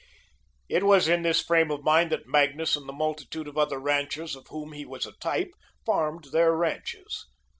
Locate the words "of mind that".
1.69-2.25